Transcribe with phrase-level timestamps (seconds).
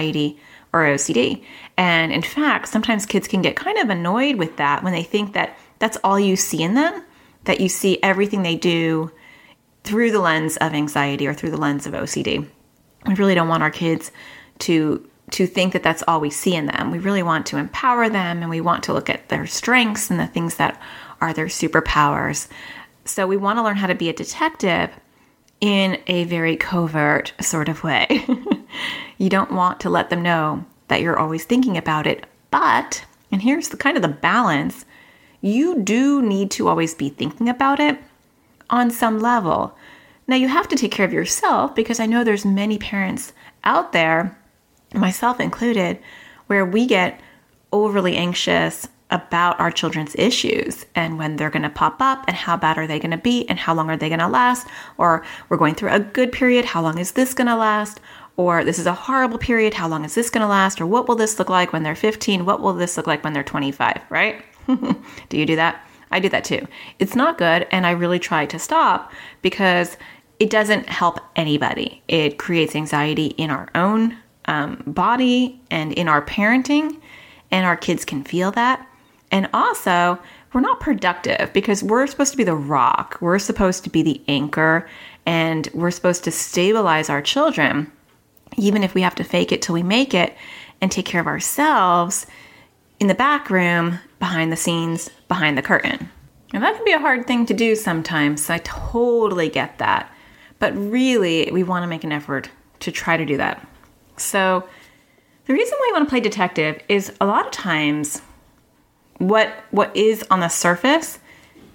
[0.00, 0.38] anxiety
[0.72, 1.44] or OCD.
[1.76, 5.34] And in fact, sometimes kids can get kind of annoyed with that when they think
[5.34, 7.02] that that's all you see in them,
[7.44, 9.10] that you see everything they do
[9.82, 12.46] through the lens of anxiety or through the lens of OCD.
[13.06, 14.12] We really don't want our kids
[14.60, 16.90] to to think that that's all we see in them.
[16.90, 20.18] We really want to empower them and we want to look at their strengths and
[20.18, 20.82] the things that
[21.20, 22.48] are their superpowers.
[23.04, 24.90] So we want to learn how to be a detective
[25.60, 28.26] in a very covert sort of way.
[29.20, 33.42] you don't want to let them know that you're always thinking about it, but and
[33.42, 34.86] here's the kind of the balance,
[35.42, 37.98] you do need to always be thinking about it
[38.70, 39.76] on some level.
[40.26, 43.92] Now you have to take care of yourself because I know there's many parents out
[43.92, 44.38] there,
[44.94, 45.98] myself included,
[46.46, 47.20] where we get
[47.72, 52.56] overly anxious about our children's issues and when they're going to pop up and how
[52.56, 54.66] bad are they going to be and how long are they going to last?
[54.96, 58.00] Or we're going through a good period how long is this going to last
[58.40, 61.06] or this is a horrible period how long is this going to last or what
[61.06, 64.00] will this look like when they're 15 what will this look like when they're 25
[64.08, 64.42] right?
[64.66, 65.86] Do you do that?
[66.10, 66.66] I do that too.
[66.98, 69.96] It's not good and i really try to stop because
[70.38, 72.02] it doesn't help anybody.
[72.08, 76.98] It creates anxiety in our own um, body and in our parenting
[77.50, 78.86] and our kids can feel that.
[79.30, 80.18] And also,
[80.52, 84.20] we're not productive because we're supposed to be the rock, we're supposed to be the
[84.26, 84.88] anchor,
[85.26, 87.92] and we're supposed to stabilize our children,
[88.56, 90.36] even if we have to fake it till we make it
[90.80, 92.26] and take care of ourselves
[92.98, 96.10] in the back room, behind the scenes, behind the curtain.
[96.52, 98.44] And that can be a hard thing to do sometimes.
[98.44, 100.12] So I totally get that.
[100.58, 103.66] But really, we want to make an effort to try to do that.
[104.16, 104.68] So,
[105.46, 108.20] the reason why we want to play detective is a lot of times
[109.18, 111.18] what what is on the surface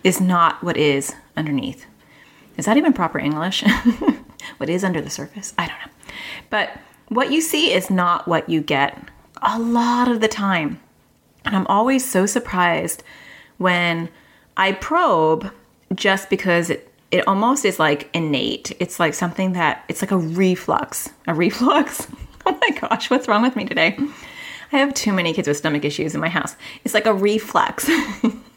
[0.03, 1.85] is not what is underneath.
[2.57, 3.63] Is that even proper English?
[4.57, 5.53] what is under the surface?
[5.57, 5.91] I don't know.
[6.49, 6.77] But
[7.09, 9.09] what you see is not what you get
[9.41, 10.80] a lot of the time.
[11.45, 13.03] And I'm always so surprised
[13.58, 14.09] when
[14.58, 15.52] I probe
[15.93, 18.71] just because it, it almost is like innate.
[18.80, 21.09] It's like something that it's like a reflux.
[21.27, 22.08] A reflux?
[22.45, 23.97] oh my gosh, what's wrong with me today?
[24.71, 26.55] I have too many kids with stomach issues in my house.
[26.83, 27.89] It's like a reflex.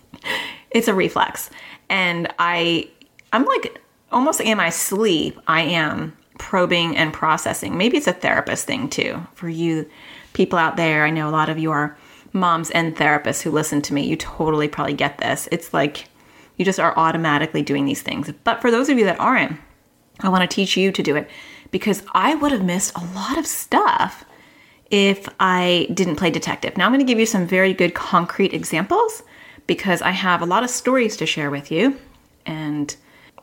[0.70, 1.50] it's a reflex.
[1.90, 2.88] And I
[3.32, 3.80] I'm like
[4.10, 7.76] almost in my sleep, I am probing and processing.
[7.76, 9.20] Maybe it's a therapist thing too.
[9.34, 9.88] For you
[10.32, 11.96] people out there, I know a lot of you are
[12.32, 14.06] moms and therapists who listen to me.
[14.06, 15.48] You totally probably get this.
[15.50, 16.08] It's like
[16.56, 18.30] you just are automatically doing these things.
[18.44, 19.58] But for those of you that aren't,
[20.20, 21.28] I want to teach you to do it
[21.70, 24.24] because I would have missed a lot of stuff
[24.90, 26.76] if I didn't play detective.
[26.76, 29.22] Now, I'm going to give you some very good concrete examples
[29.66, 31.98] because I have a lot of stories to share with you.
[32.46, 32.94] And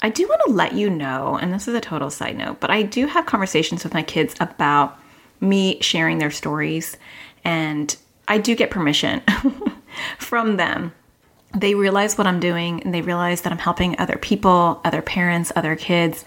[0.06, 2.70] I do want to let you know, and this is a total side note, but
[2.70, 5.00] I do have conversations with my kids about
[5.42, 6.96] me sharing their stories.
[7.44, 7.96] And
[8.28, 9.24] I do get permission
[10.20, 10.94] from them.
[11.56, 15.52] They realize what I'm doing and they realize that I'm helping other people, other parents,
[15.56, 16.24] other kids.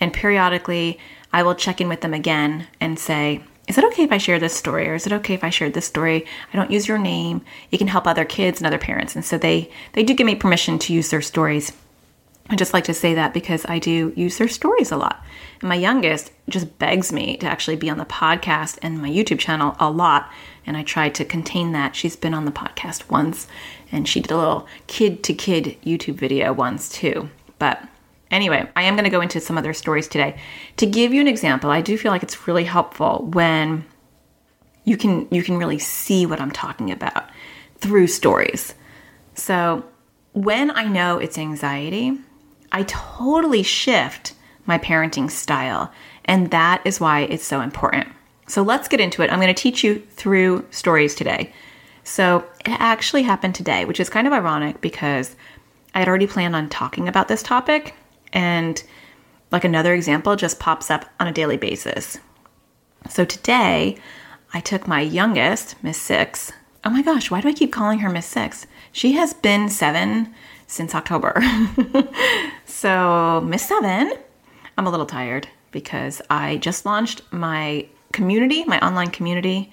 [0.00, 0.98] And periodically,
[1.32, 4.40] I will check in with them again and say, is it okay if I share
[4.40, 6.26] this story or is it okay if I share this story?
[6.52, 7.42] I don't use your name.
[7.70, 9.14] You can help other kids and other parents.
[9.14, 11.72] And so they they do give me permission to use their stories.
[12.50, 15.24] I just like to say that because I do use their stories a lot.
[15.60, 19.38] And my youngest just begs me to actually be on the podcast and my YouTube
[19.38, 20.28] channel a lot.
[20.66, 21.94] And I try to contain that.
[21.94, 23.46] She's been on the podcast once
[23.92, 27.30] and she did a little kid to kid YouTube video once too.
[27.58, 27.82] But
[28.30, 30.38] Anyway, I am going to go into some other stories today.
[30.76, 33.84] To give you an example, I do feel like it's really helpful when
[34.84, 37.28] you can you can really see what I'm talking about
[37.78, 38.72] through stories.
[39.34, 39.84] So,
[40.32, 42.20] when I know it's anxiety,
[42.72, 44.34] I totally shift
[44.66, 45.92] my parenting style,
[46.24, 48.08] and that is why it's so important.
[48.46, 49.30] So, let's get into it.
[49.30, 51.52] I'm going to teach you through stories today.
[52.04, 55.36] So, it actually happened today, which is kind of ironic because
[55.94, 57.94] I had already planned on talking about this topic
[58.32, 58.82] and
[59.50, 62.18] like another example just pops up on a daily basis.
[63.08, 63.98] So today,
[64.52, 66.52] I took my youngest, Miss Six.
[66.84, 68.66] Oh my gosh, why do I keep calling her Miss Six?
[68.92, 70.34] She has been seven
[70.66, 71.42] since October.
[72.80, 74.14] so, Miss Seven,
[74.78, 79.70] I'm a little tired because I just launched my community, my online community.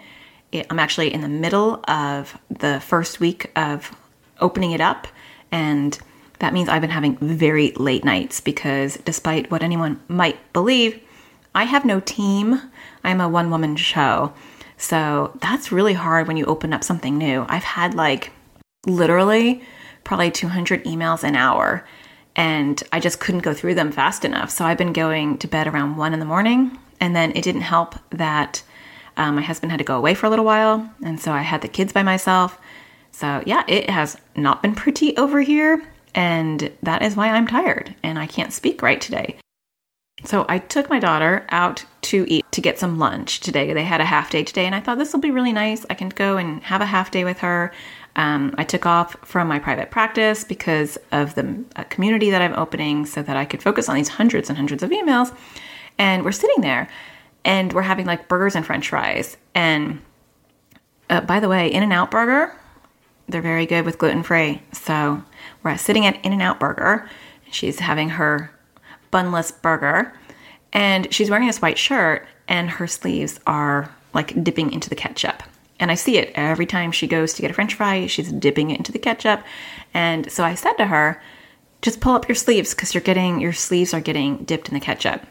[0.69, 3.95] I'm actually in the middle of the first week of
[4.41, 5.07] opening it up
[5.53, 5.97] and
[6.39, 11.01] that means I've been having very late nights because despite what anyone might believe,
[11.55, 12.61] I have no team.
[13.05, 14.33] I'm a one woman show.
[14.75, 17.45] So that's really hard when you open up something new.
[17.47, 18.33] I've had like
[18.85, 19.63] literally
[20.03, 21.85] probably 200 emails an hour
[22.37, 24.51] and I just couldn't go through them fast enough.
[24.51, 26.79] So I've been going to bed around one in the morning.
[27.01, 28.63] And then it didn't help that
[29.17, 31.61] Um, my husband had to go away for a little while, and so I had
[31.61, 32.59] the kids by myself.
[33.11, 35.81] So, yeah, it has not been pretty over here,
[36.13, 39.37] and that is why I'm tired and I can't speak right today.
[40.23, 43.73] So, I took my daughter out to eat to get some lunch today.
[43.73, 45.83] They had a half day today, and I thought this will be really nice.
[45.89, 47.71] I can go and have a half day with her.
[48.17, 52.53] Um, I took off from my private practice because of the uh, community that I'm
[52.53, 55.33] opening so that I could focus on these hundreds and hundreds of emails.
[55.99, 56.89] And we're sitting there
[57.45, 59.37] and we're having like burgers and french fries.
[59.53, 60.01] And
[61.09, 62.53] uh, by the way, In N Out Burger,
[63.29, 64.63] they're very good with gluten free.
[64.73, 65.23] So
[65.63, 67.07] we're sitting at In N Out Burger.
[67.51, 68.51] She's having her
[69.11, 70.11] bunless burger
[70.73, 75.43] and she's wearing this white shirt and her sleeves are like dipping into the ketchup.
[75.79, 78.71] And I see it every time she goes to get a french fry, she's dipping
[78.71, 79.43] it into the ketchup.
[79.93, 81.21] And so I said to her,
[81.81, 84.79] just pull up your sleeves because you're getting your sleeves are getting dipped in the
[84.79, 85.25] ketchup.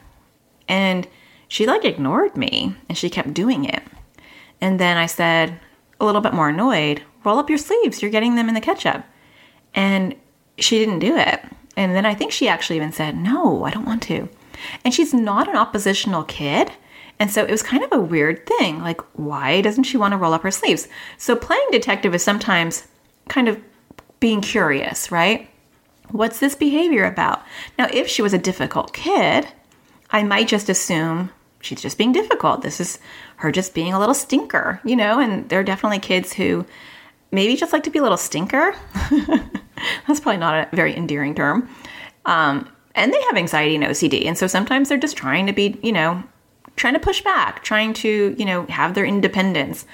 [0.67, 1.07] And
[1.47, 3.83] she like ignored me and she kept doing it.
[4.61, 5.59] And then I said,
[5.99, 9.03] a little bit more annoyed, roll up your sleeves, you're getting them in the ketchup.
[9.73, 10.15] And
[10.57, 11.41] she didn't do it.
[11.75, 14.29] And then I think she actually even said, no, I don't want to.
[14.83, 16.71] And she's not an oppositional kid.
[17.19, 18.79] And so it was kind of a weird thing.
[18.79, 20.87] Like, why doesn't she want to roll up her sleeves?
[21.17, 22.87] So playing detective is sometimes
[23.27, 23.59] kind of
[24.19, 25.49] being curious, right?
[26.09, 27.43] What's this behavior about?
[27.77, 29.47] Now, if she was a difficult kid,
[30.11, 32.61] I might just assume she's just being difficult.
[32.61, 32.99] This is
[33.37, 36.65] her just being a little stinker, you know, and there are definitely kids who
[37.31, 38.75] maybe just like to be a little stinker.
[40.07, 41.69] That's probably not a very endearing term.
[42.25, 44.25] Um, and they have anxiety and OCD.
[44.25, 46.23] And so sometimes they're just trying to be, you know,
[46.77, 49.85] trying to push back, trying to, you know, have their independence.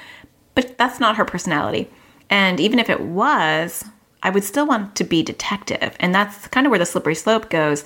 [0.53, 1.89] But that's not her personality.
[2.29, 3.83] And even if it was,
[4.21, 5.95] I would still want to be detective.
[5.99, 7.85] And that's kind of where the slippery slope goes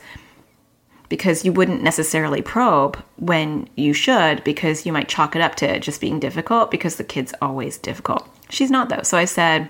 [1.09, 5.79] because you wouldn't necessarily probe when you should because you might chalk it up to
[5.79, 8.27] just being difficult because the kid's always difficult.
[8.49, 9.03] She's not though.
[9.03, 9.69] So I said,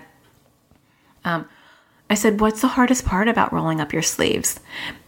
[1.24, 1.48] um,
[2.10, 4.60] I said, what's the hardest part about rolling up your sleeves?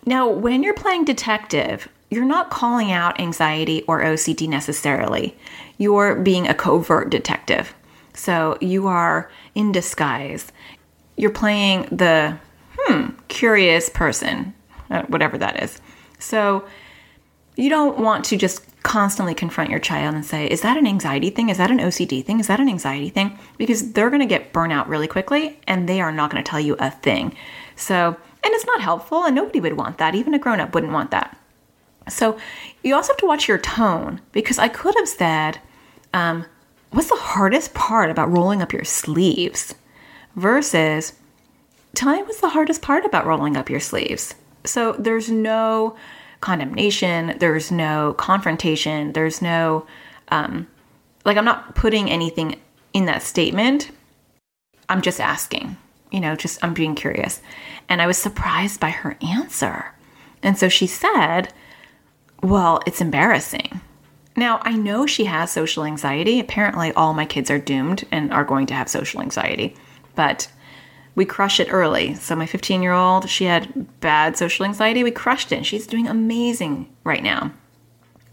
[0.05, 5.37] Now, when you're playing detective, you're not calling out anxiety or OCD necessarily.
[5.79, 7.73] You're being a covert detective.
[8.15, 10.51] So you are in disguise.
[11.17, 12.37] You're playing the,
[12.77, 14.55] hmm, curious person,
[14.91, 15.81] uh, whatever that is.
[16.19, 16.65] So
[17.57, 21.31] you don't want to just constantly confront your child and say, Is that an anxiety
[21.31, 21.49] thing?
[21.49, 22.41] Is that an OCD thing?
[22.41, 23.39] Is that an anxiety thing?
[23.59, 26.61] Because they're going to get burnout really quickly and they are not going to tell
[26.61, 27.37] you a thing.
[27.77, 30.15] So, and it's not helpful and nobody would want that.
[30.15, 31.37] Even a grown up wouldn't want that.
[32.11, 32.39] So
[32.83, 35.59] you also have to watch your tone because I could have said,
[36.12, 36.47] um,
[36.91, 39.75] What's the hardest part about rolling up your sleeves?
[40.35, 41.12] Versus,
[41.95, 44.35] Tell me what's the hardest part about rolling up your sleeves.
[44.65, 45.97] So there's no
[46.41, 49.87] condemnation, there's no confrontation, there's no,
[50.29, 50.67] um,
[51.25, 52.61] like, I'm not putting anything
[52.93, 53.91] in that statement.
[54.89, 55.77] I'm just asking,
[56.11, 57.41] you know, just I'm being curious.
[57.89, 59.93] And I was surprised by her answer.
[60.43, 61.53] And so she said,
[62.43, 63.81] Well, it's embarrassing.
[64.37, 66.41] Now, I know she has social anxiety.
[66.41, 69.75] Apparently, all my kids are doomed and are going to have social anxiety.
[70.15, 70.51] But
[71.15, 72.15] we crush it early.
[72.15, 75.03] So my 15 year old, she had bad social anxiety.
[75.03, 75.67] We crushed it.
[75.67, 77.53] She's doing amazing right now.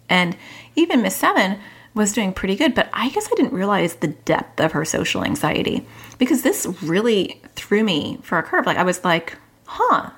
[0.07, 0.37] And
[0.75, 1.59] even Miss Seven
[1.93, 5.25] was doing pretty good, but I guess I didn't realize the depth of her social
[5.25, 5.85] anxiety
[6.17, 8.65] because this really threw me for a curve.
[8.65, 10.11] Like I was like, huh,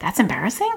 [0.00, 0.72] that's embarrassing.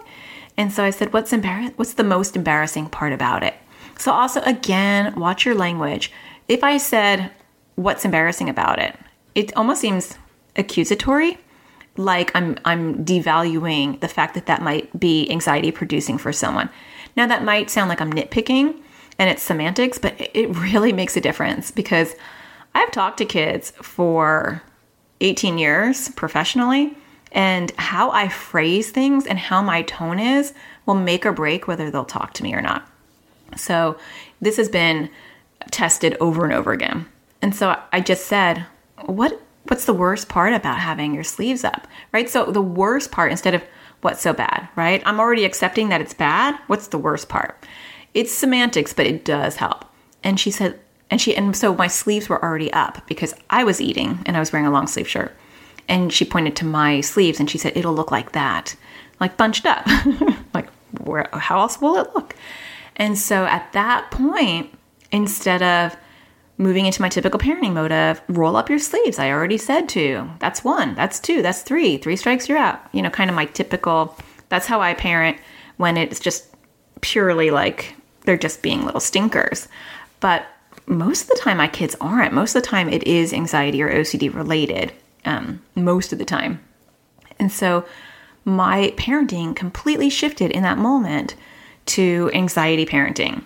[0.57, 1.73] And so I said, what's embarrassing?
[1.75, 3.55] What's the most embarrassing part about it?
[3.97, 6.11] So also again, watch your language.
[6.47, 7.31] If I said,
[7.75, 8.95] what's embarrassing about it?
[9.35, 10.17] It almost seems
[10.55, 11.37] accusatory
[11.97, 16.69] like I'm I'm devaluing the fact that that might be anxiety producing for someone.
[17.15, 18.79] Now that might sound like I'm nitpicking
[19.19, 22.15] and it's semantics, but it really makes a difference because
[22.73, 24.63] I've talked to kids for
[25.21, 26.97] 18 years professionally
[27.33, 30.53] and how I phrase things and how my tone is
[30.85, 32.87] will make or break whether they'll talk to me or not.
[33.57, 33.97] So
[34.41, 35.09] this has been
[35.71, 37.07] tested over and over again.
[37.41, 38.65] And so I just said,
[39.05, 42.29] what what's the worst part about having your sleeves up, right?
[42.29, 43.63] So the worst part instead of
[44.01, 45.01] what's so bad, right?
[45.05, 46.59] I'm already accepting that it's bad.
[46.67, 47.65] What's the worst part?
[48.13, 49.85] It's semantics, but it does help.
[50.21, 53.79] And she said, and she, and so my sleeves were already up because I was
[53.79, 55.33] eating and I was wearing a long sleeve shirt.
[55.87, 58.75] And she pointed to my sleeves and she said, it'll look like that,
[59.19, 59.85] like bunched up.
[60.53, 60.69] like,
[61.03, 62.35] where, how else will it look?
[62.95, 64.73] And so at that point,
[65.11, 65.97] instead of
[66.57, 69.19] moving into my typical parenting mode of roll up your sleeves.
[69.19, 70.29] I already said to.
[70.39, 70.95] That's one.
[70.95, 71.41] That's two.
[71.41, 71.97] That's three.
[71.97, 72.79] Three strikes, you're out.
[72.91, 74.17] You know, kind of my typical.
[74.49, 75.37] That's how I parent
[75.77, 76.47] when it's just
[77.01, 79.67] purely like they're just being little stinkers.
[80.19, 80.45] But
[80.85, 82.33] most of the time my kids aren't.
[82.33, 84.93] Most of the time it is anxiety or OCD related.
[85.25, 86.59] Um, most of the time.
[87.39, 87.85] And so
[88.45, 91.35] my parenting completely shifted in that moment
[91.85, 93.43] to anxiety parenting.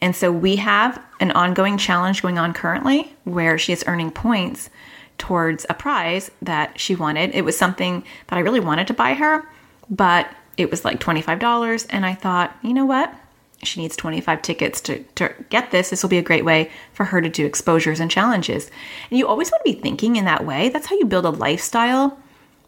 [0.00, 4.70] And so we have an ongoing challenge going on currently where she is earning points
[5.18, 7.34] towards a prize that she wanted.
[7.34, 9.46] It was something that I really wanted to buy her,
[9.90, 11.86] but it was like $25.
[11.90, 13.14] And I thought, you know what?
[13.62, 15.90] She needs 25 tickets to, to get this.
[15.90, 18.70] This will be a great way for her to do exposures and challenges.
[19.10, 20.70] And you always want to be thinking in that way.
[20.70, 22.18] That's how you build a lifestyle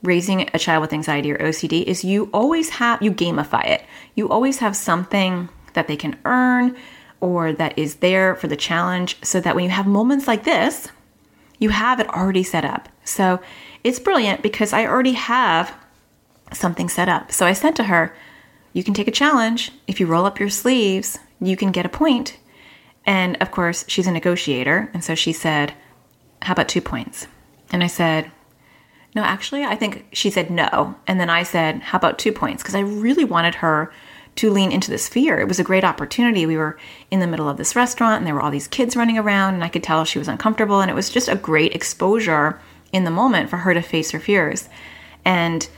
[0.02, 3.84] raising a child with anxiety or OCD is you always have you gamify it.
[4.14, 6.76] You always have something that they can earn
[7.20, 10.88] or that is there for the challenge so that when you have moments like this,
[11.58, 12.88] you have it already set up.
[13.04, 13.40] So
[13.84, 15.72] it's brilliant because I already have
[16.52, 17.30] something set up.
[17.30, 18.14] So I said to her,
[18.72, 19.70] You can take a challenge.
[19.86, 22.38] If you roll up your sleeves, you can get a point.
[23.04, 24.90] And of course, she's a negotiator.
[24.94, 25.74] And so she said,
[26.42, 27.26] How about two points?
[27.70, 28.30] And I said,
[29.14, 30.94] No, actually, I think she said no.
[31.06, 32.62] And then I said, How about two points?
[32.62, 33.92] Because I really wanted her
[34.36, 35.38] to lean into this fear.
[35.38, 36.46] It was a great opportunity.
[36.46, 36.78] We were
[37.10, 39.64] in the middle of this restaurant and there were all these kids running around, and
[39.64, 40.80] I could tell she was uncomfortable.
[40.80, 42.58] And it was just a great exposure
[42.92, 44.68] in the moment for her to face her fears.
[45.24, 45.68] And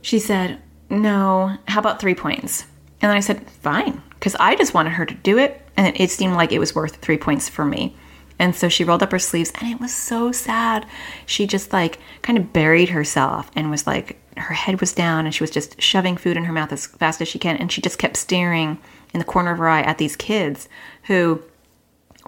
[0.00, 0.60] she said,
[0.92, 2.66] No, how about three points?
[3.00, 5.66] And then I said, Fine, because I just wanted her to do it.
[5.74, 7.96] And it seemed like it was worth three points for me.
[8.38, 10.84] And so she rolled up her sleeves and it was so sad.
[11.24, 15.34] She just like kind of buried herself and was like, her head was down and
[15.34, 17.56] she was just shoving food in her mouth as fast as she can.
[17.56, 18.78] And she just kept staring
[19.14, 20.68] in the corner of her eye at these kids
[21.04, 21.42] who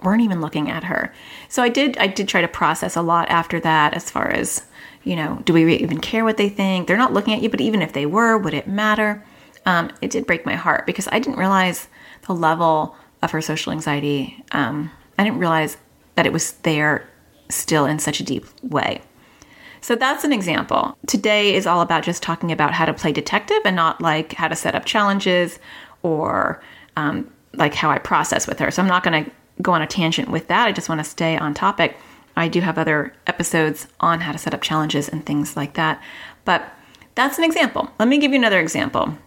[0.01, 1.13] weren't even looking at her.
[1.49, 4.65] So I did, I did try to process a lot after that as far as,
[5.05, 6.87] you know, do we even care what they think?
[6.87, 9.23] They're not looking at you, but even if they were, would it matter?
[9.65, 11.87] Um, it did break my heart because I didn't realize
[12.27, 14.43] the level of her social anxiety.
[14.51, 15.77] Um, I didn't realize
[16.15, 17.07] that it was there
[17.49, 19.01] still in such a deep way.
[19.81, 20.97] So that's an example.
[21.05, 24.47] Today is all about just talking about how to play detective and not like how
[24.47, 25.59] to set up challenges
[26.01, 26.61] or
[26.97, 28.71] um, like how I process with her.
[28.71, 29.31] So I'm not going to
[29.61, 30.67] go on a tangent with that.
[30.67, 31.95] I just want to stay on topic.
[32.35, 36.01] I do have other episodes on how to set up challenges and things like that.
[36.43, 36.71] But
[37.15, 37.89] that's an example.
[37.99, 39.17] Let me give you another example.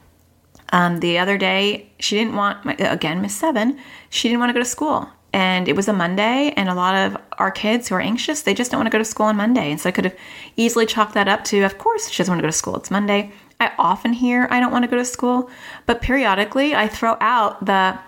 [0.70, 3.78] Um, the other day, she didn't want, my, again, Miss Seven,
[4.10, 6.94] she didn't want to go to school and it was a Monday, and a lot
[6.94, 9.36] of our kids who are anxious, they just don't want to go to school on
[9.36, 9.70] Monday.
[9.70, 10.16] And so I could have
[10.56, 12.76] easily chalked that up to, of course, she doesn't want to go to school.
[12.76, 13.32] It's Monday.
[13.60, 15.50] I often hear I don't want to go to school,
[15.84, 17.98] but periodically I throw out the,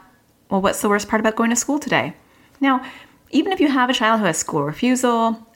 [0.49, 2.15] well, what's the worst part about going to school today?
[2.61, 2.85] Now,
[3.31, 5.47] even if you have a child who has school refusal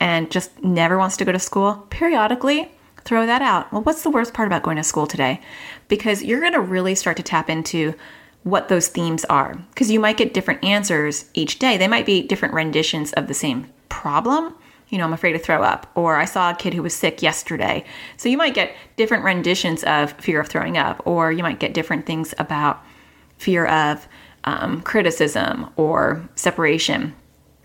[0.00, 2.70] and just never wants to go to school, periodically
[3.04, 3.72] throw that out.
[3.72, 5.40] Well, what's the worst part about going to school today?
[5.88, 7.94] Because you're going to really start to tap into
[8.42, 11.76] what those themes are because you might get different answers each day.
[11.76, 14.54] They might be different renditions of the same problem.
[14.88, 17.22] You know, I'm afraid to throw up, or I saw a kid who was sick
[17.22, 17.84] yesterday.
[18.16, 21.74] So you might get different renditions of fear of throwing up, or you might get
[21.74, 22.84] different things about
[23.38, 24.06] fear of
[24.44, 27.14] um, criticism or separation,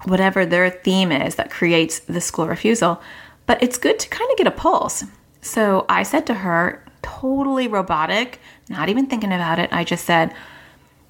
[0.06, 3.02] whatever their theme is that creates the school refusal.
[3.46, 5.04] But it's good to kind of get a pulse.
[5.42, 10.34] So I said to her, totally robotic, not even thinking about it, I just said,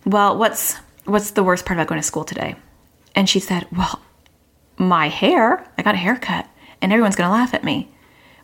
[0.06, 2.56] well, what's what's the worst part about going to school today?
[3.16, 4.02] And she said, Well,
[4.78, 5.66] my hair.
[5.78, 6.48] I got a haircut,
[6.82, 7.90] and everyone's going to laugh at me.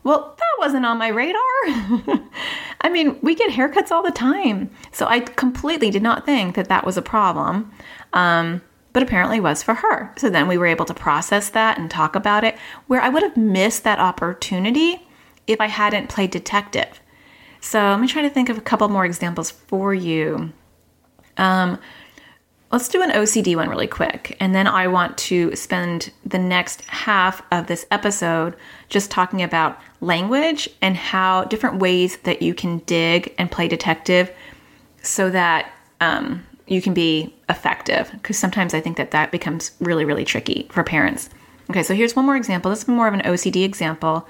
[0.03, 1.41] Well, wasn't on my radar.
[2.81, 4.71] I mean, we get haircuts all the time.
[4.91, 7.71] So I completely did not think that that was a problem.
[8.13, 10.11] Um, but apparently it was for her.
[10.17, 12.57] So then we were able to process that and talk about it,
[12.87, 15.07] where I would have missed that opportunity
[15.45, 16.99] if I hadn't played detective.
[17.59, 20.51] So let me try to think of a couple more examples for you
[21.37, 21.77] um,
[22.71, 24.35] let's do an OCD one really quick.
[24.39, 28.55] And then I want to spend the next half of this episode
[28.89, 34.31] just talking about language and how different ways that you can dig and play detective
[35.01, 38.09] so that um, you can be effective.
[38.11, 41.29] Because sometimes I think that that becomes really, really tricky for parents.
[41.69, 42.69] Okay, so here's one more example.
[42.71, 44.27] This is more of an OCD example.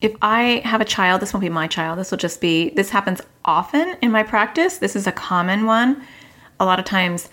[0.00, 1.98] If I have a child, this won't be my child.
[1.98, 4.78] This will just be, this happens often in my practice.
[4.78, 6.02] This is a common one.
[6.60, 7.28] A lot of times,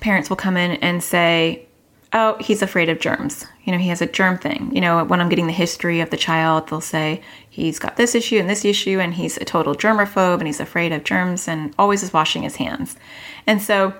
[0.00, 1.66] parents will come in and say,
[2.12, 3.44] Oh, he's afraid of germs.
[3.64, 4.70] You know, he has a germ thing.
[4.72, 8.14] You know, when I'm getting the history of the child, they'll say he's got this
[8.14, 11.74] issue and this issue, and he's a total germaphobe and he's afraid of germs and
[11.76, 12.94] always is washing his hands.
[13.48, 13.94] And so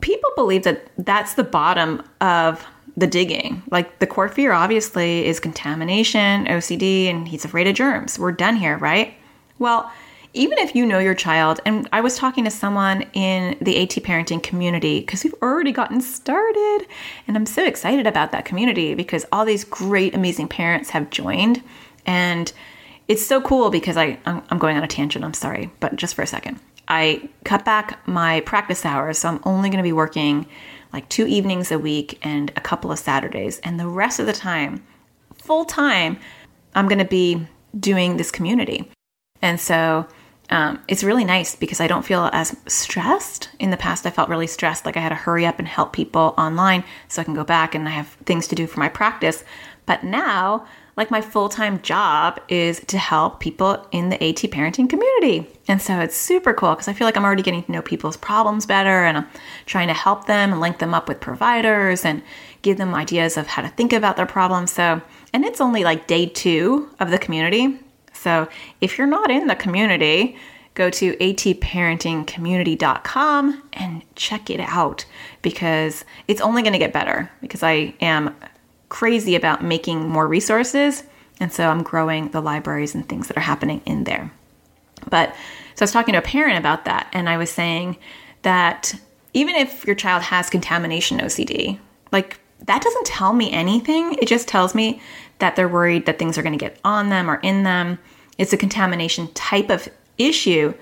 [0.00, 2.66] people believe that that's the bottom of
[2.96, 3.62] the digging.
[3.70, 8.18] Like the core fear obviously is contamination, OCD, and he's afraid of germs.
[8.18, 9.14] We're done here, right?
[9.58, 9.90] Well,
[10.32, 13.90] even if you know your child, and I was talking to someone in the AT
[13.90, 16.86] parenting community because we've already gotten started,
[17.26, 21.62] and I'm so excited about that community because all these great, amazing parents have joined,
[22.06, 22.52] and
[23.08, 25.24] it's so cool because I I'm going on a tangent.
[25.24, 29.40] I'm sorry, but just for a second, I cut back my practice hours, so I'm
[29.44, 30.46] only going to be working
[30.92, 34.32] like two evenings a week and a couple of Saturdays, and the rest of the
[34.32, 34.84] time,
[35.34, 36.18] full time,
[36.76, 38.88] I'm going to be doing this community,
[39.42, 40.06] and so
[40.50, 43.48] um, it's really nice because I don't feel as stressed.
[43.60, 45.92] In the past, I felt really stressed, like I had to hurry up and help
[45.92, 48.88] people online so I can go back and I have things to do for my
[48.88, 49.44] practice.
[49.86, 50.66] But now,
[50.96, 55.46] like my full time job is to help people in the AT parenting community.
[55.68, 58.16] And so it's super cool because I feel like I'm already getting to know people's
[58.16, 59.26] problems better and I'm
[59.66, 62.22] trying to help them and link them up with providers and
[62.62, 64.72] give them ideas of how to think about their problems.
[64.72, 65.00] So,
[65.32, 67.78] and it's only like day two of the community.
[68.20, 68.48] So
[68.80, 70.36] if you're not in the community,
[70.74, 75.06] go to atparentingcommunity.com and check it out
[75.42, 78.34] because it's only going to get better because I am
[78.88, 81.02] crazy about making more resources.
[81.40, 84.32] And so I'm growing the libraries and things that are happening in there.
[85.08, 85.34] But
[85.74, 87.96] so I was talking to a parent about that, and I was saying
[88.42, 88.94] that
[89.32, 91.78] even if your child has contamination OCD,
[92.12, 94.14] like that doesn't tell me anything.
[94.14, 95.00] It just tells me
[95.38, 97.98] that they're worried that things are going to get on them or in them.
[98.40, 100.72] It's a contamination type of issue,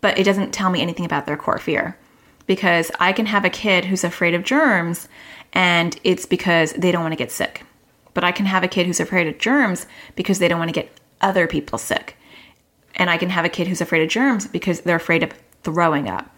[0.00, 1.98] but it doesn't tell me anything about their core fear.
[2.46, 5.08] Because I can have a kid who's afraid of germs
[5.52, 7.64] and it's because they don't want to get sick.
[8.14, 10.80] But I can have a kid who's afraid of germs because they don't want to
[10.80, 12.16] get other people sick.
[12.94, 15.32] And I can have a kid who's afraid of germs because they're afraid of
[15.64, 16.32] throwing up.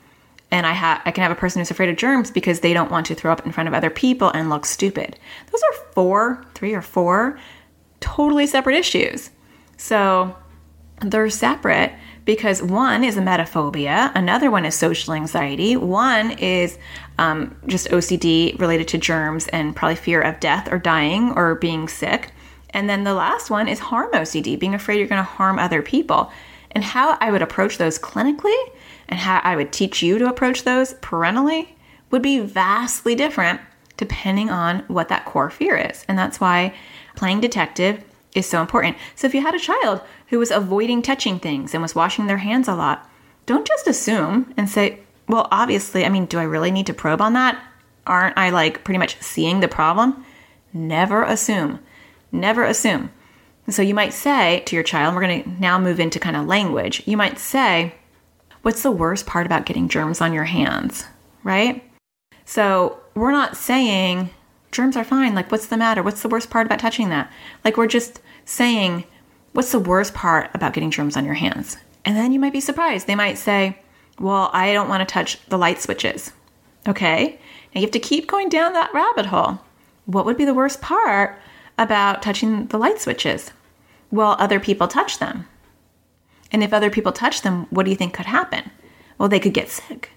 [0.50, 2.90] And I have I can have a person who's afraid of germs because they don't
[2.90, 5.18] want to throw up in front of other people and look stupid.
[5.50, 7.38] Those are four, three or four
[8.00, 9.28] totally separate issues.
[9.76, 10.34] So
[11.02, 11.92] they're separate
[12.24, 16.78] because one is a emetophobia, another one is social anxiety, one is
[17.18, 21.88] um, just OCD related to germs and probably fear of death or dying or being
[21.88, 22.32] sick.
[22.70, 25.82] And then the last one is harm OCD, being afraid you're going to harm other
[25.82, 26.30] people.
[26.70, 28.56] And how I would approach those clinically
[29.08, 31.76] and how I would teach you to approach those parentally
[32.10, 33.60] would be vastly different
[33.98, 36.04] depending on what that core fear is.
[36.08, 36.74] And that's why
[37.14, 38.02] playing detective
[38.34, 38.96] is so important.
[39.14, 42.38] So if you had a child who was avoiding touching things and was washing their
[42.38, 43.08] hands a lot,
[43.46, 47.20] don't just assume and say, well, obviously, I mean, do I really need to probe
[47.20, 47.62] on that?
[48.06, 50.24] Aren't I like pretty much seeing the problem?
[50.72, 51.80] Never assume.
[52.30, 53.10] Never assume.
[53.68, 56.46] so you might say to your child, we're going to now move into kind of
[56.46, 57.02] language.
[57.06, 57.94] You might say,
[58.62, 61.04] What's the worst part about getting germs on your hands?
[61.42, 61.82] Right?
[62.44, 64.30] So we're not saying
[64.70, 65.34] germs are fine.
[65.34, 66.02] Like, what's the matter?
[66.02, 67.30] What's the worst part about touching that?
[67.64, 69.04] Like, we're just saying,
[69.52, 71.76] what's the worst part about getting germs on your hands?
[72.04, 73.06] And then you might be surprised.
[73.06, 73.78] They might say,
[74.18, 76.32] well, I don't want to touch the light switches.
[76.86, 77.38] Okay.
[77.74, 79.60] Now you have to keep going down that rabbit hole.
[80.06, 81.38] What would be the worst part
[81.78, 83.52] about touching the light switches?
[84.10, 85.46] Well, other people touch them.
[86.50, 88.70] And if other people touch them, what do you think could happen?
[89.16, 90.10] Well, they could get sick.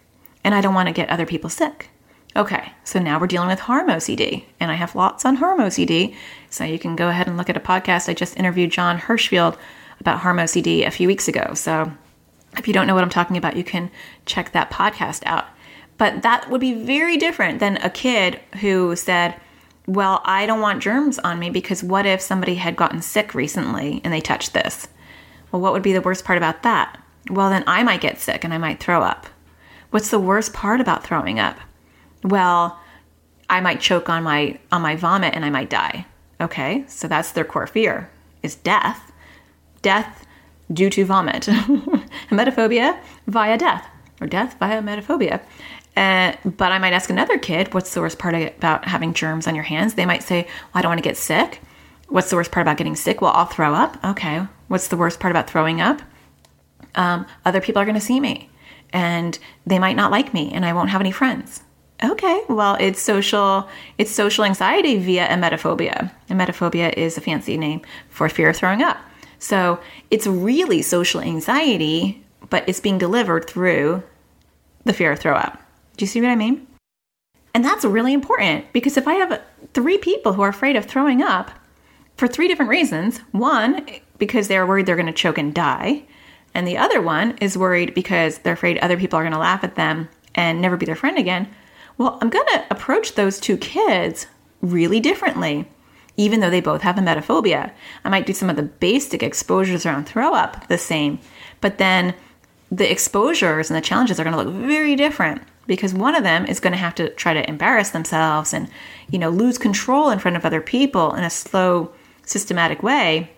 [0.44, 1.90] And I don't want to get other people sick.
[2.36, 6.14] Okay, so now we're dealing with harm OCD, and I have lots on harm OCD.
[6.50, 8.10] So you can go ahead and look at a podcast.
[8.10, 9.58] I just interviewed Jon Hershfield
[10.02, 11.54] about harm OCD a few weeks ago.
[11.54, 11.90] So
[12.58, 13.90] if you don't know what I'm talking about, you can
[14.26, 15.46] check that podcast out.
[15.98, 19.40] But that would be very different than a kid who said,
[19.88, 24.02] Well, I don't want germs on me because what if somebody had gotten sick recently
[24.04, 24.90] and they touched this?
[25.54, 27.02] Well, what would be the worst part about that?
[27.30, 29.28] Well, then I might get sick and I might throw up.
[29.92, 31.58] What's the worst part about throwing up?
[32.26, 32.80] Well,
[33.50, 36.06] I might choke on my on my vomit and I might die.
[36.42, 36.84] Okay?
[36.88, 38.10] So that's their core fear
[38.44, 39.12] is death.
[39.82, 40.26] Death
[40.74, 41.44] due to vomit.
[42.30, 43.88] emetophobia via death
[44.20, 45.42] or death via emetophobia.
[45.96, 49.56] Uh, but I might ask another kid, what's the worst part about having germs on
[49.56, 49.94] your hands?
[49.94, 51.62] They might say, well, I don't want to get sick.
[52.10, 53.22] What's the worst part about getting sick?
[53.22, 53.98] Well, I'll throw up.
[54.04, 54.46] Okay.
[54.68, 56.02] What's the worst part about throwing up?
[56.96, 58.50] Um, other people are going to see me
[58.92, 61.62] and they might not like me and I won't have any friends.
[62.06, 63.68] Okay, well, it's social.
[63.98, 66.12] It's social anxiety via emetophobia.
[66.30, 68.98] Emetophobia is a fancy name for fear of throwing up.
[69.40, 69.80] So
[70.12, 74.04] it's really social anxiety, but it's being delivered through
[74.84, 75.62] the fear of throw up.
[75.98, 76.68] Do you see what I mean?
[77.56, 79.42] And that's really important because if I have
[79.74, 81.52] three people who are afraid of throwing up
[82.18, 83.86] for three different reasons one,
[84.20, 86.04] because they're worried they're going to choke and die,
[86.54, 89.64] and the other one is worried because they're afraid other people are going to laugh
[89.64, 91.48] at them and never be their friend again
[91.98, 94.28] well, I'm going to approach those two kids
[94.62, 95.68] really differently,
[96.18, 97.72] even though they both have emetophobia.
[98.04, 101.20] I might do some of the basic exposures around throw up the same,
[101.62, 102.14] but then
[102.72, 106.46] the exposures and the challenges are going to look very different because one of them
[106.46, 108.70] is going to have to try to embarrass themselves and
[109.10, 111.92] you know lose control in front of other people in a slow
[112.24, 113.32] systematic way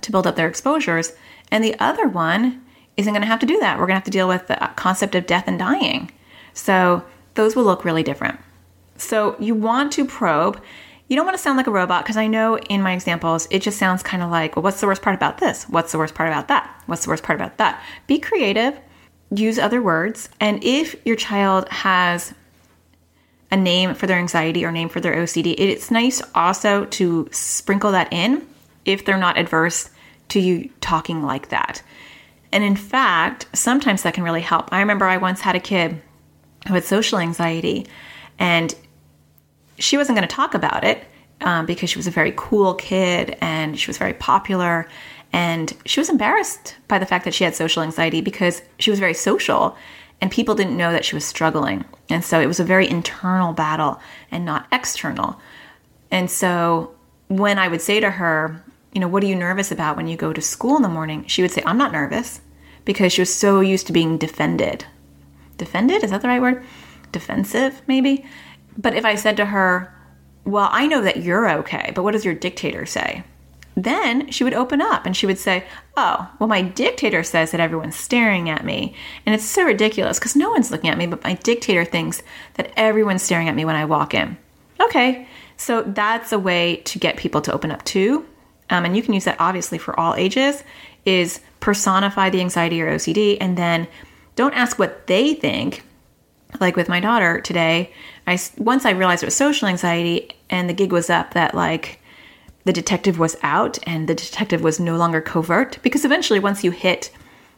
[0.00, 1.12] to build up their exposures.
[1.50, 2.64] And the other one
[2.96, 3.78] isn't going to have to do that.
[3.78, 6.10] We're going to have to deal with the concept of death and dying.
[6.52, 7.04] So
[7.34, 8.38] those will look really different
[8.96, 10.60] so you want to probe
[11.10, 13.62] you don't want to sound like a robot because I know in my examples it
[13.62, 15.64] just sounds kind of like, well, what's the worst part about this?
[15.64, 16.82] What's the worst part about that?
[16.86, 17.82] What's the worst part about that?
[18.06, 18.78] Be creative,
[19.34, 22.32] use other words, and if your child has
[23.50, 27.90] a name for their anxiety or name for their OCD, it's nice also to sprinkle
[27.90, 28.46] that in
[28.84, 29.90] if they're not adverse
[30.28, 31.82] to you talking like that.
[32.52, 34.72] And in fact, sometimes that can really help.
[34.72, 36.00] I remember I once had a kid
[36.66, 37.86] who had social anxiety
[38.38, 38.74] and
[39.78, 41.04] she wasn't going to talk about it
[41.40, 44.88] um, because she was a very cool kid and she was very popular.
[45.32, 48.98] And she was embarrassed by the fact that she had social anxiety because she was
[48.98, 49.76] very social
[50.20, 51.84] and people didn't know that she was struggling.
[52.10, 55.40] And so it was a very internal battle and not external.
[56.10, 56.94] And so
[57.28, 60.16] when I would say to her, you know, what are you nervous about when you
[60.16, 61.24] go to school in the morning?
[61.26, 62.40] She would say, I'm not nervous
[62.84, 64.84] because she was so used to being defended.
[65.60, 66.02] Defended?
[66.02, 66.64] Is that the right word?
[67.12, 68.24] Defensive, maybe?
[68.78, 69.94] But if I said to her,
[70.46, 73.24] Well, I know that you're okay, but what does your dictator say?
[73.76, 75.64] Then she would open up and she would say,
[75.98, 78.94] Oh, well, my dictator says that everyone's staring at me.
[79.26, 82.22] And it's so ridiculous because no one's looking at me, but my dictator thinks
[82.54, 84.38] that everyone's staring at me when I walk in.
[84.80, 88.24] Okay, so that's a way to get people to open up too.
[88.70, 90.64] Um, and you can use that obviously for all ages,
[91.04, 93.86] is personify the anxiety or OCD and then
[94.40, 95.82] don't ask what they think.
[96.60, 97.92] Like with my daughter today,
[98.26, 102.00] I once I realized it was social anxiety, and the gig was up that like
[102.64, 106.70] the detective was out and the detective was no longer covert because eventually once you
[106.70, 107.10] hit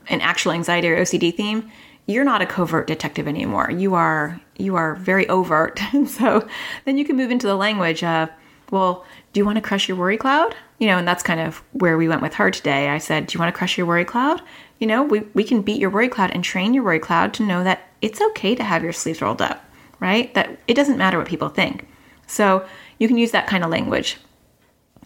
[0.08, 1.70] an actual anxiety or OCD theme,
[2.06, 3.70] you're not a covert detective anymore.
[3.70, 5.80] You are you are very overt.
[5.94, 6.46] And so
[6.84, 8.28] then you can move into the language of,
[8.72, 10.54] well, do you want to crush your worry cloud?
[10.78, 12.88] You know, and that's kind of where we went with her today.
[12.88, 14.42] I said, Do you want to crush your worry cloud?
[14.82, 17.44] You know, we, we can beat your worry cloud and train your worry cloud to
[17.44, 19.64] know that it's okay to have your sleeves rolled up
[20.02, 20.34] right?
[20.34, 21.86] That it doesn't matter what people think.
[22.26, 22.66] So
[22.98, 24.18] you can use that kind of language.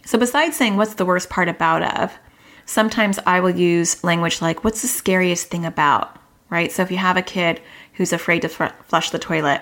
[0.07, 2.19] So besides saying what's the worst part about of,
[2.65, 6.73] sometimes I will use language like what's the scariest thing about, right?
[6.73, 7.61] So if you have a kid
[7.93, 9.61] who's afraid to fr- flush the toilet,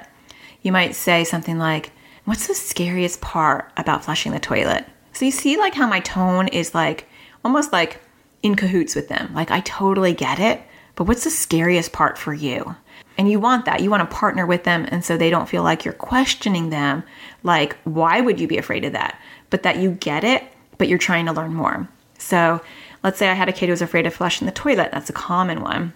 [0.63, 1.91] you might say something like,
[2.25, 6.47] "What's the scariest part about flushing the toilet?" So you see like how my tone
[6.49, 7.09] is like
[7.45, 8.01] almost like
[8.45, 9.33] in cahoots with them.
[9.35, 10.63] Like I totally get it,
[10.95, 12.77] but what's the scariest part for you?
[13.17, 13.81] And you want that.
[13.81, 14.87] You want to partner with them.
[14.91, 17.03] And so they don't feel like you're questioning them,
[17.43, 19.19] like, why would you be afraid of that?
[19.51, 20.45] But that you get it,
[20.79, 21.89] but you're trying to learn more.
[22.19, 22.61] So
[23.03, 24.91] let's say I had a kid who was afraid of flushing the toilet.
[24.93, 25.95] That's a common one.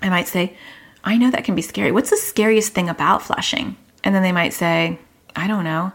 [0.00, 0.56] I might say,
[1.04, 1.92] I know that can be scary.
[1.92, 3.76] What's the scariest thing about flushing?
[4.02, 4.98] And then they might say,
[5.36, 5.92] I don't know.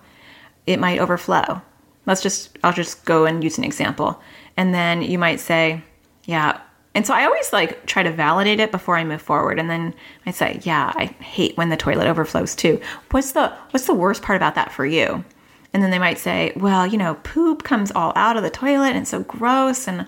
[0.68, 1.62] It might overflow.
[2.06, 4.22] Let's just, I'll just go and use an example.
[4.58, 5.84] And then you might say,
[6.26, 6.60] yeah,
[6.98, 9.60] and so I always like try to validate it before I move forward.
[9.60, 9.94] And then
[10.26, 12.82] I say, yeah, I hate when the toilet overflows too.
[13.12, 15.24] What's the what's the worst part about that for you?
[15.74, 18.90] And then they might say, well, you know, poop comes all out of the toilet
[18.90, 20.08] and it's so gross and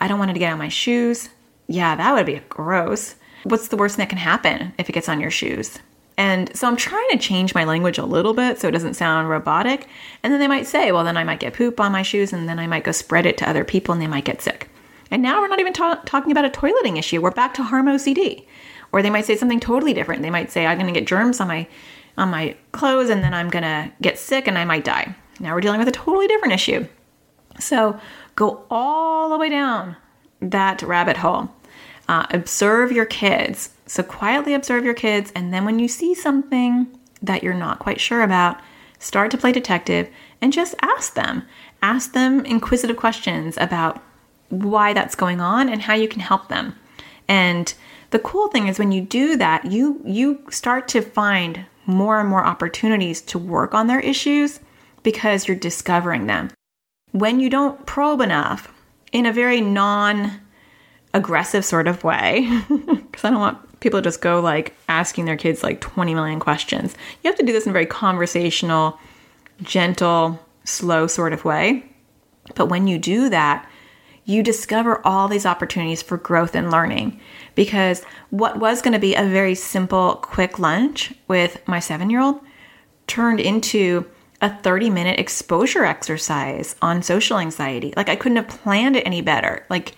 [0.00, 1.28] I don't want it to get on my shoes.
[1.68, 3.14] Yeah, that would be gross.
[3.44, 5.78] What's the worst thing that can happen if it gets on your shoes?
[6.16, 9.28] And so I'm trying to change my language a little bit so it doesn't sound
[9.28, 9.88] robotic.
[10.22, 12.48] And then they might say, well, then I might get poop on my shoes and
[12.48, 14.68] then I might go spread it to other people and they might get sick.
[15.10, 17.20] And now we're not even ta- talking about a toileting issue.
[17.20, 18.46] We're back to harm OCD.
[18.92, 20.22] Or they might say something totally different.
[20.22, 21.66] They might say, I'm going to get germs on my
[22.16, 25.16] on my clothes and then I'm going to get sick and I might die.
[25.40, 26.86] Now we're dealing with a totally different issue.
[27.58, 27.98] So
[28.36, 29.96] go all the way down
[30.40, 31.50] that rabbit hole.
[32.08, 33.73] Uh, observe your kids.
[33.86, 35.32] So quietly observe your kids.
[35.34, 36.86] And then when you see something
[37.22, 38.60] that you're not quite sure about,
[38.98, 40.08] start to play detective
[40.40, 41.42] and just ask them.
[41.82, 44.02] Ask them inquisitive questions about
[44.48, 46.74] why that's going on and how you can help them.
[47.28, 47.72] And
[48.10, 52.28] the cool thing is when you do that, you you start to find more and
[52.28, 54.60] more opportunities to work on their issues
[55.02, 56.50] because you're discovering them.
[57.12, 58.72] When you don't probe enough
[59.12, 60.40] in a very non
[61.12, 65.62] aggressive sort of way, because I don't want people just go like asking their kids
[65.62, 66.96] like 20 million questions.
[67.22, 68.98] You have to do this in a very conversational,
[69.62, 71.84] gentle, slow sort of way.
[72.56, 73.68] But when you do that,
[74.24, 77.20] you discover all these opportunities for growth and learning.
[77.54, 82.22] Because what was going to be a very simple, quick lunch with my seven year
[82.22, 82.40] old
[83.06, 87.92] turned into a 30 minute exposure exercise on social anxiety.
[87.98, 89.66] Like, I couldn't have planned it any better.
[89.68, 89.94] Like,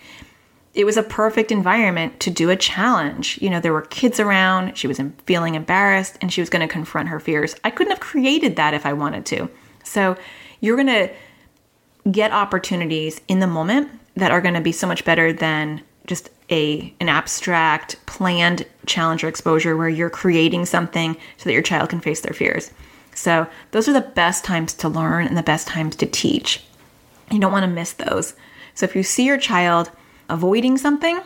[0.77, 3.39] it was a perfect environment to do a challenge.
[3.41, 6.71] You know, there were kids around, she was feeling embarrassed, and she was going to
[6.71, 7.55] confront her fears.
[7.63, 9.49] I couldn't have created that if I wanted to.
[9.83, 10.15] So,
[10.59, 11.09] you're going to
[12.11, 16.29] get opportunities in the moment that are going to be so much better than just
[16.49, 21.89] a an abstract planned challenge or exposure where you're creating something so that your child
[21.89, 22.71] can face their fears.
[23.15, 26.63] So, those are the best times to learn and the best times to teach.
[27.31, 28.35] You don't want to miss those.
[28.75, 29.89] So, if you see your child
[30.29, 31.19] avoiding something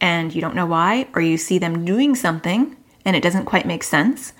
[0.00, 3.66] and you don't know why, or you see them doing something and it doesn't quite
[3.66, 4.32] make sense,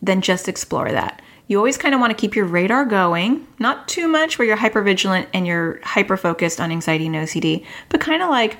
[0.00, 1.22] then just explore that.
[1.48, 4.56] You always kind of want to keep your radar going, not too much where you're
[4.56, 8.58] hyper vigilant and you're hyper focused on anxiety and OCD, but kind of like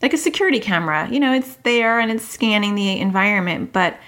[0.00, 1.08] like a security camera.
[1.10, 3.98] You know, it's there and it's scanning the environment, but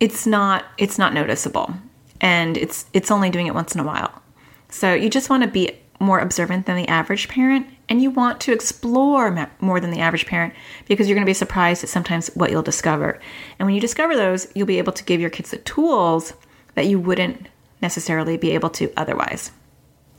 [0.00, 1.72] it's not it's not noticeable.
[2.20, 4.20] And it's it's only doing it once in a while.
[4.68, 8.40] So you just want to be more observant than the average parent and you want
[8.40, 10.54] to explore more than the average parent
[10.86, 13.20] because you're going to be surprised at sometimes what you'll discover.
[13.58, 16.32] And when you discover those, you'll be able to give your kids the tools
[16.74, 17.48] that you wouldn't
[17.82, 19.50] necessarily be able to otherwise.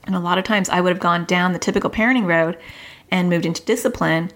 [0.04, 2.58] And a lot of times I would have gone down the typical parenting road
[3.10, 4.32] and moved into discipline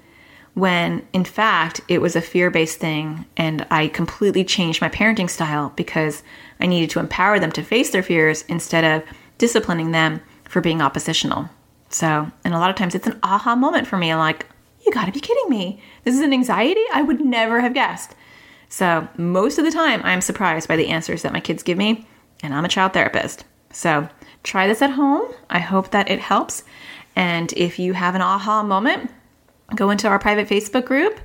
[0.53, 5.29] when in fact it was a fear based thing and I completely changed my parenting
[5.29, 6.23] style because
[6.61, 10.21] I needed to empower them to face their fears instead of disciplining them
[10.55, 11.49] for being oppositional.
[11.89, 14.09] So, and a lot of times it's an aha moment for me.
[14.09, 14.45] I'm like,
[14.85, 15.81] you gotta be kidding me.
[16.05, 18.15] This is an anxiety I would never have guessed.
[18.69, 22.07] So, most of the time, I'm surprised by the answers that my kids give me,
[22.41, 23.43] and I'm a child therapist.
[23.73, 24.07] So,
[24.43, 25.29] try this at home.
[25.49, 26.63] I hope that it helps.
[27.17, 29.11] And if you have an aha moment,
[29.75, 31.19] go into our private Facebook group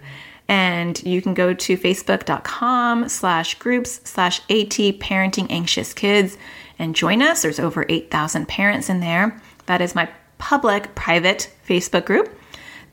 [0.49, 6.37] and you can go to facebook.com slash groups slash at parenting anxious kids
[6.81, 10.09] and join us there's over 8000 parents in there that is my
[10.41, 12.37] public private Facebook group.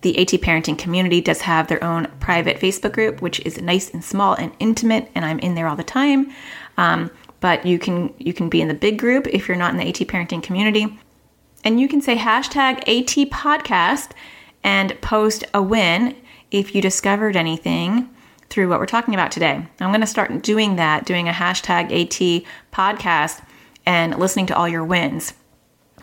[0.02, 4.04] The AT Parenting community does have their own private Facebook group, which is nice and
[4.04, 6.32] small and intimate, and I'm in there all the time.
[6.78, 9.78] Um, but you can you can be in the big group if you're not in
[9.78, 11.00] the AT Parenting community,
[11.64, 14.12] and you can say hashtag AT Podcast
[14.64, 16.16] and post a win
[16.52, 18.10] if you discovered anything
[18.50, 19.66] through what we're talking about today.
[19.80, 23.42] I'm going to start doing that, doing a hashtag AT Podcast
[23.88, 25.34] and listening to all your wins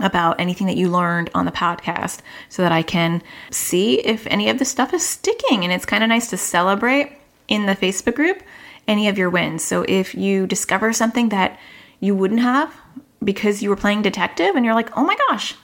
[0.00, 4.48] about anything that you learned on the podcast so that I can see if any
[4.48, 5.62] of this stuff is sticking.
[5.62, 7.12] And it's kind of nice to celebrate
[7.46, 8.42] in the Facebook group
[8.88, 9.62] any of your wins.
[9.62, 11.60] So if you discover something that
[12.00, 12.74] you wouldn't have
[13.22, 15.54] because you were playing detective and you're like, oh my gosh,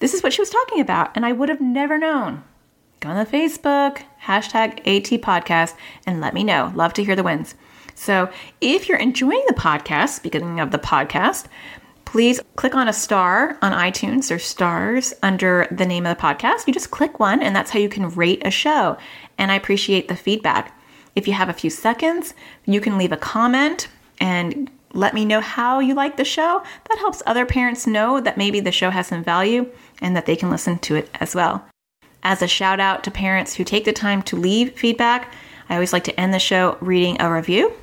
[0.00, 2.42] this is what she was talking about, and I would have never known.
[3.00, 5.74] Go on the Facebook, hashtag AT podcast,
[6.06, 6.72] and let me know.
[6.74, 7.54] Love to hear the wins.
[8.00, 8.30] So
[8.62, 11.44] if you're enjoying the podcast, beginning of the podcast,
[12.06, 14.28] please click on a star on iTunes.
[14.28, 16.66] There's stars under the name of the podcast.
[16.66, 18.96] You just click one, and that's how you can rate a show.
[19.36, 20.74] And I appreciate the feedback.
[21.14, 22.32] If you have a few seconds,
[22.64, 26.62] you can leave a comment and let me know how you like the show.
[26.88, 30.36] That helps other parents know that maybe the show has some value and that they
[30.36, 31.66] can listen to it as well.
[32.22, 35.34] As a shout out to parents who take the time to leave feedback,
[35.68, 37.74] I always like to end the show reading a review.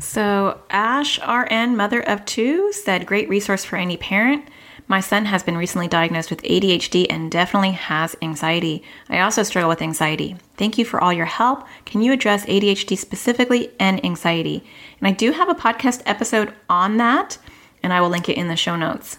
[0.00, 4.48] So, Ash RN, mother of two, said, Great resource for any parent.
[4.86, 8.82] My son has been recently diagnosed with ADHD and definitely has anxiety.
[9.08, 10.36] I also struggle with anxiety.
[10.56, 11.66] Thank you for all your help.
[11.86, 14.64] Can you address ADHD specifically and anxiety?
[14.98, 17.38] And I do have a podcast episode on that,
[17.82, 19.18] and I will link it in the show notes.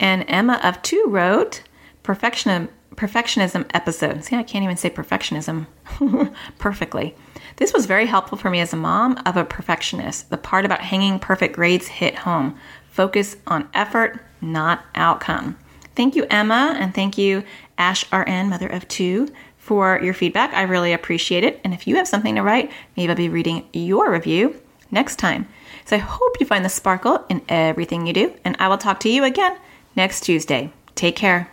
[0.00, 1.62] And Emma of Two wrote,
[2.02, 4.24] Perfectionism, perfectionism episode.
[4.24, 5.66] See, I can't even say perfectionism
[6.58, 7.14] perfectly.
[7.56, 10.30] This was very helpful for me as a mom of a perfectionist.
[10.30, 12.56] The part about hanging perfect grades hit home.
[12.90, 15.58] Focus on effort, not outcome.
[15.94, 17.44] Thank you, Emma, and thank you,
[17.78, 20.52] Ash RN, mother of two, for your feedback.
[20.54, 21.60] I really appreciate it.
[21.64, 24.60] And if you have something to write, maybe I'll be reading your review
[24.90, 25.46] next time.
[25.84, 29.00] So I hope you find the sparkle in everything you do, and I will talk
[29.00, 29.56] to you again
[29.94, 30.72] next Tuesday.
[30.94, 31.51] Take care.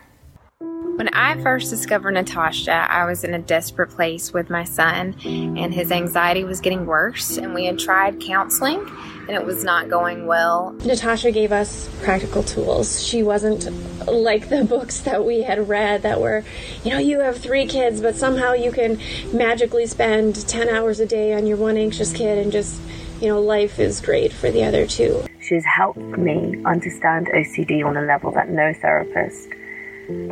[0.99, 5.73] When I first discovered Natasha, I was in a desperate place with my son, and
[5.73, 7.37] his anxiety was getting worse.
[7.37, 8.85] And we had tried counseling,
[9.21, 10.75] and it was not going well.
[10.83, 13.01] Natasha gave us practical tools.
[13.01, 13.65] She wasn't
[14.07, 16.43] like the books that we had read that were,
[16.83, 18.99] you know, you have three kids, but somehow you can
[19.31, 22.77] magically spend 10 hours a day on your one anxious kid and just,
[23.21, 25.23] you know, life is great for the other two.
[25.39, 29.47] She's helped me understand OCD on a level that no therapist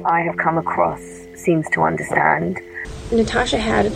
[0.06, 1.02] I have come across
[1.36, 2.60] seems to understand.
[3.12, 3.94] Natasha had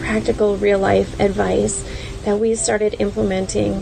[0.00, 1.82] practical real life advice
[2.24, 3.80] that we started implementing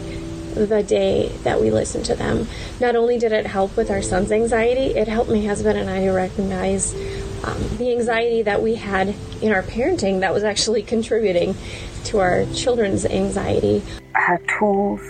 [0.54, 2.46] the day that we listened to them.
[2.80, 6.00] Not only did it help with our son's anxiety, it helped my husband and I
[6.00, 6.94] to recognize
[7.44, 11.56] um, the anxiety that we had in our parenting that was actually contributing
[12.04, 13.82] to our children's anxiety.
[14.14, 15.00] Her tools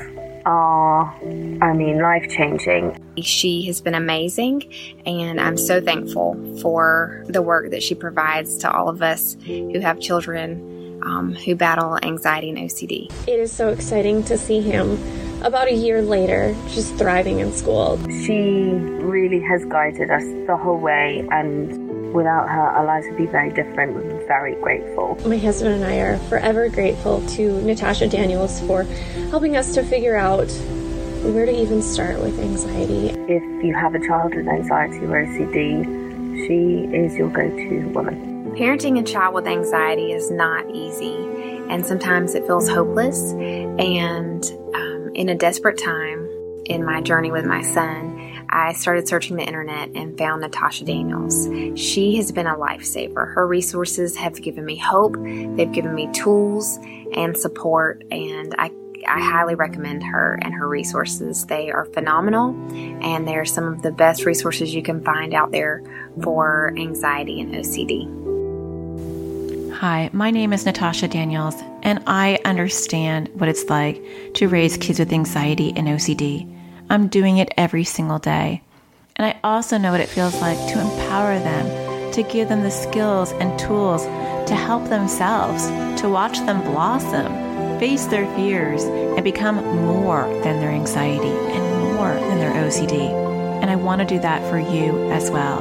[0.47, 1.15] are,
[1.63, 2.99] I mean, life changing.
[3.23, 4.73] She has been amazing,
[5.07, 9.81] and I'm so thankful for the work that she provides to all of us who
[9.81, 10.71] have children
[11.03, 13.11] um, who battle anxiety and OCD.
[13.27, 14.99] It is so exciting to see him
[15.43, 17.99] about a year later just thriving in school.
[18.09, 21.80] She really has guided us the whole way, and
[22.13, 23.95] without her, our lives would be very different.
[23.95, 25.19] We're very grateful.
[25.27, 28.85] My husband and I are forever grateful to Natasha Daniels for
[29.31, 30.51] helping us to figure out
[31.23, 33.11] where to even start with anxiety.
[33.33, 38.53] If you have a child with anxiety or OCD, she is your go to woman.
[38.57, 41.15] Parenting a child with anxiety is not easy,
[41.69, 43.33] and sometimes it feels hopeless.
[43.33, 44.45] And
[44.75, 46.29] um, in a desperate time
[46.67, 51.49] in my journey with my son, I started searching the internet and found Natasha Daniels.
[51.81, 53.33] She has been a lifesaver.
[53.33, 56.79] Her resources have given me hope, they've given me tools
[57.15, 58.73] and support, and I
[59.09, 61.47] I highly recommend her and her resources.
[61.47, 62.51] They are phenomenal
[63.03, 65.83] and they're some of the best resources you can find out there
[66.23, 68.21] for anxiety and OCD.
[69.73, 74.99] Hi, my name is Natasha Daniels, and I understand what it's like to raise kids
[74.99, 76.60] with anxiety and OCD.
[76.91, 78.63] I'm doing it every single day.
[79.15, 82.71] And I also know what it feels like to empower them, to give them the
[82.73, 84.03] skills and tools
[84.49, 85.69] to help themselves,
[86.01, 92.13] to watch them blossom, face their fears, and become more than their anxiety and more
[92.13, 93.13] than their OCD.
[93.63, 95.61] And I want to do that for you as well.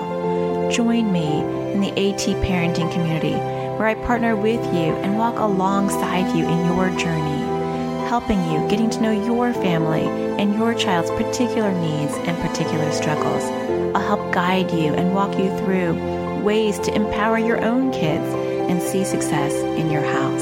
[0.72, 1.42] Join me
[1.74, 3.36] in the AT parenting community
[3.78, 7.39] where I partner with you and walk alongside you in your journey,
[8.10, 10.02] helping you getting to know your family
[10.42, 13.44] and your child's particular needs and particular struggles.
[13.96, 15.94] I'll help guide you and walk you through
[16.42, 18.26] ways to empower your own kids
[18.68, 20.42] and see success in your house.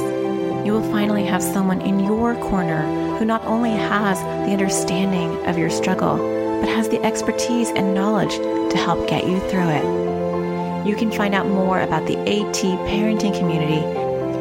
[0.65, 2.84] You will finally have someone in your corner
[3.17, 6.15] who not only has the understanding of your struggle,
[6.62, 8.38] but has the expertise and knowledge
[8.71, 9.84] to help get you through it.
[10.88, 13.84] You can find out more about the AT Parenting Community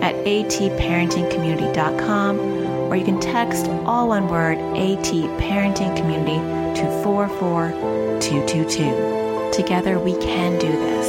[0.01, 2.56] at atparentingcommunity.com
[2.88, 6.38] or you can text all one word AT Parenting Community
[6.81, 9.51] to 44222.
[9.53, 11.07] Together we can do this.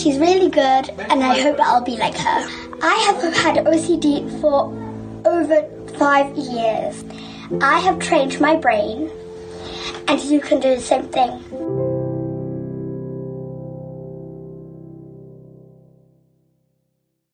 [0.00, 2.48] She's really good, and I hope I'll be like her.
[2.82, 4.70] I have had OCD for
[5.24, 5.64] over
[5.98, 7.02] five years.
[7.60, 9.10] I have trained my brain,
[10.06, 11.42] and you can do the same thing.